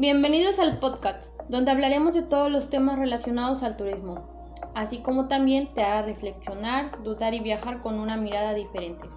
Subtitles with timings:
[0.00, 5.74] Bienvenidos al podcast, donde hablaremos de todos los temas relacionados al turismo, así como también
[5.74, 9.08] te hará reflexionar, dudar y viajar con una mirada diferente.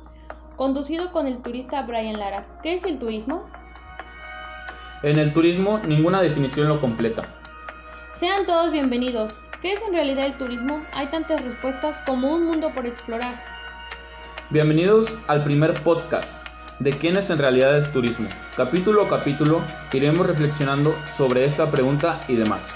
[0.55, 2.47] Conducido con el turista Brian Lara.
[2.63, 3.43] ¿Qué es el turismo?
[5.03, 7.27] En el turismo ninguna definición lo completa.
[8.15, 9.35] Sean todos bienvenidos.
[9.61, 10.81] ¿Qué es en realidad el turismo?
[10.93, 13.35] Hay tantas respuestas como un mundo por explorar.
[14.49, 16.41] Bienvenidos al primer podcast
[16.81, 18.27] de quién es en realidad el turismo.
[18.57, 19.61] Capítulo a capítulo
[19.93, 22.69] iremos reflexionando sobre esta pregunta y demás.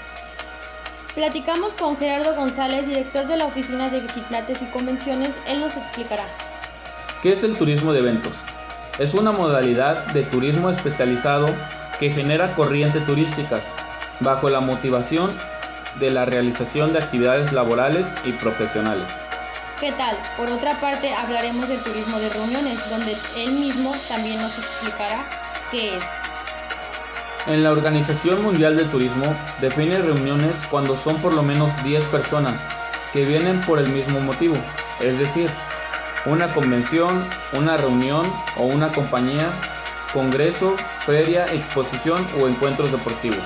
[1.14, 5.30] Platicamos con Gerardo González, director de la Oficina de Visitantes y Convenciones.
[5.48, 6.24] Él nos explicará.
[7.22, 8.44] ¿Qué es el turismo de eventos?
[8.98, 11.48] Es una modalidad de turismo especializado
[11.98, 13.74] que genera corrientes turísticas
[14.20, 15.32] bajo la motivación
[15.98, 19.08] de la realización de actividades laborales y profesionales.
[19.78, 20.16] ¿Qué tal?
[20.38, 25.18] Por otra parte, hablaremos del turismo de reuniones, donde él mismo también nos explicará
[25.70, 26.04] qué es.
[27.46, 32.58] En la Organización Mundial del Turismo define reuniones cuando son por lo menos 10 personas
[33.12, 34.56] que vienen por el mismo motivo,
[35.00, 35.50] es decir,
[36.24, 39.50] una convención, una reunión o una compañía,
[40.14, 43.44] congreso, feria, exposición o encuentros deportivos.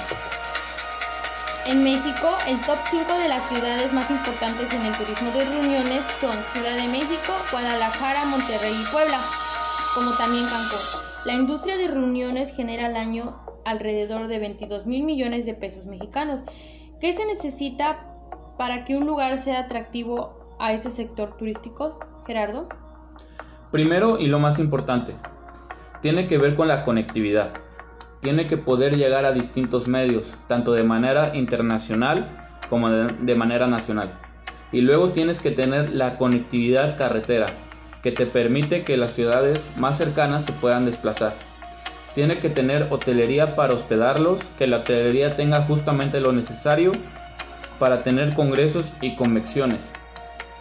[1.67, 6.05] En México, el top 5 de las ciudades más importantes en el turismo de reuniones
[6.19, 9.19] son Ciudad de México, Guadalajara, Monterrey y Puebla,
[9.95, 11.01] como también Cancún.
[11.27, 16.41] La industria de reuniones genera al año alrededor de 22 mil millones de pesos mexicanos.
[16.99, 18.07] ¿Qué se necesita
[18.57, 22.69] para que un lugar sea atractivo a ese sector turístico, Gerardo?
[23.71, 25.15] Primero y lo más importante,
[26.01, 27.53] tiene que ver con la conectividad
[28.21, 32.29] tiene que poder llegar a distintos medios, tanto de manera internacional
[32.69, 34.13] como de, manera nacional.
[34.73, 37.47] Y luego tienes que tener la conectividad carretera,
[38.03, 41.35] que te permite que las ciudades más cercanas se puedan desplazar.
[42.15, 46.93] Tiene que tener hotelería para hospedarlos, que la hotelería tenga justamente lo necesario
[47.79, 49.93] para tener congresos y convenciones.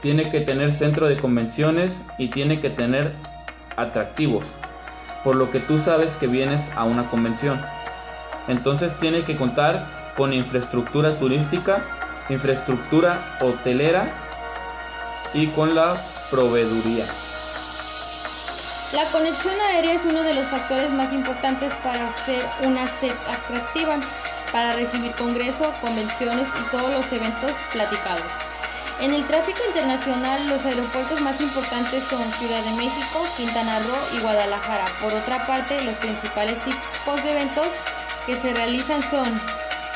[0.02, 3.12] Tiene que tener centro de convenciones y tiene que tener
[3.76, 4.54] atractivos,
[5.24, 7.60] por lo que tú sabes que vienes a una convención.
[8.48, 9.86] Entonces tiene que contar
[10.16, 11.82] con infraestructura turística,
[12.30, 14.08] infraestructura hotelera
[15.34, 15.96] y con la
[16.32, 17.06] proveeduría.
[18.94, 24.00] La conexión aérea es uno de los factores más importantes para hacer una SEP atractiva,
[24.52, 28.32] para recibir congresos, convenciones y todos los eventos platicados.
[29.02, 34.22] En el tráfico internacional, los aeropuertos más importantes son Ciudad de México, Quintana Roo y
[34.22, 34.86] Guadalajara.
[35.02, 37.68] Por otra parte, los principales tipos de eventos
[38.26, 39.26] que se realizan son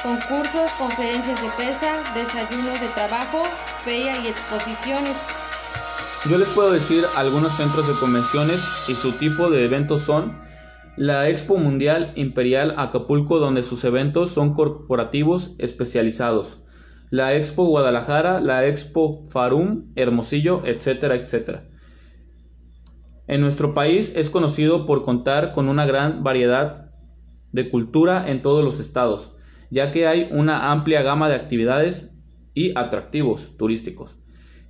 [0.04, 3.44] concursos, conferencias de prensa, desayunos de trabajo,
[3.84, 5.18] feria y exposiciones.
[6.30, 10.40] Yo les puedo decir algunos centros de convenciones y su tipo de eventos son
[10.96, 16.63] la Expo Mundial Imperial Acapulco donde sus eventos son corporativos especializados
[17.10, 21.64] la Expo Guadalajara, la Expo Farum, Hermosillo, etcétera, etcétera.
[23.28, 26.92] En nuestro país es conocido por contar con una gran variedad
[27.52, 29.32] de cultura en todos los estados,
[29.70, 32.12] ya que hay una amplia gama de actividades
[32.54, 34.18] y atractivos turísticos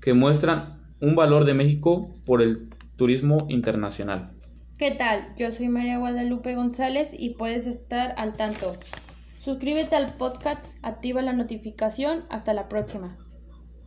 [0.01, 4.31] que muestran un valor de México por el turismo internacional.
[4.77, 5.27] ¿Qué tal?
[5.37, 8.75] Yo soy María Guadalupe González y puedes estar al tanto.
[9.43, 12.23] Suscríbete al podcast, activa la notificación.
[12.29, 13.17] Hasta la próxima.